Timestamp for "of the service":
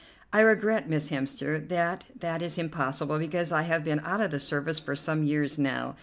4.19-4.79